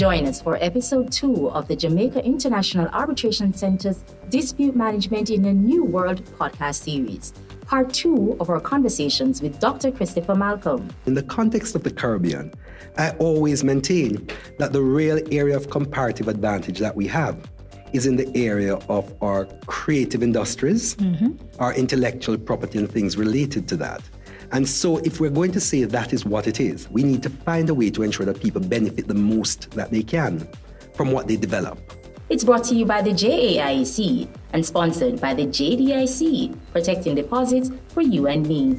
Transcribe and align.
Join 0.00 0.26
us 0.26 0.40
for 0.40 0.56
episode 0.62 1.12
two 1.12 1.50
of 1.50 1.68
the 1.68 1.76
Jamaica 1.76 2.24
International 2.24 2.88
Arbitration 2.88 3.52
Center's 3.52 4.02
Dispute 4.30 4.74
Management 4.74 5.28
in 5.28 5.44
a 5.44 5.52
New 5.52 5.84
World 5.84 6.24
podcast 6.38 6.76
series, 6.76 7.34
part 7.66 7.92
two 7.92 8.34
of 8.40 8.48
our 8.48 8.60
conversations 8.60 9.42
with 9.42 9.60
Dr. 9.60 9.90
Christopher 9.90 10.34
Malcolm. 10.34 10.88
In 11.04 11.12
the 11.12 11.22
context 11.22 11.74
of 11.74 11.82
the 11.82 11.90
Caribbean, 11.90 12.50
I 12.96 13.10
always 13.18 13.62
maintain 13.62 14.26
that 14.58 14.72
the 14.72 14.80
real 14.80 15.20
area 15.30 15.54
of 15.54 15.68
comparative 15.68 16.28
advantage 16.28 16.78
that 16.78 16.96
we 16.96 17.06
have 17.08 17.50
is 17.92 18.06
in 18.06 18.16
the 18.16 18.34
area 18.34 18.76
of 18.88 19.14
our 19.20 19.44
creative 19.66 20.22
industries, 20.22 20.96
mm-hmm. 20.96 21.32
our 21.58 21.74
intellectual 21.74 22.38
property, 22.38 22.78
and 22.78 22.90
things 22.90 23.18
related 23.18 23.68
to 23.68 23.76
that. 23.76 24.00
And 24.52 24.68
so, 24.68 24.98
if 24.98 25.20
we're 25.20 25.30
going 25.30 25.52
to 25.52 25.60
say 25.60 25.84
that 25.84 26.12
is 26.12 26.24
what 26.24 26.46
it 26.46 26.60
is, 26.60 26.90
we 26.90 27.02
need 27.02 27.22
to 27.22 27.30
find 27.30 27.70
a 27.70 27.74
way 27.74 27.90
to 27.90 28.02
ensure 28.02 28.26
that 28.26 28.40
people 28.40 28.60
benefit 28.60 29.06
the 29.06 29.14
most 29.14 29.70
that 29.72 29.90
they 29.90 30.02
can 30.02 30.48
from 30.94 31.12
what 31.12 31.28
they 31.28 31.36
develop. 31.36 31.78
It's 32.28 32.44
brought 32.44 32.64
to 32.64 32.74
you 32.74 32.84
by 32.84 33.02
the 33.02 33.10
JAIAC 33.10 34.28
and 34.52 34.64
sponsored 34.64 35.20
by 35.20 35.34
the 35.34 35.46
JDIC, 35.46 36.56
protecting 36.72 37.14
deposits 37.16 37.70
for 37.88 38.02
you 38.02 38.26
and 38.26 38.46
me. 38.46 38.76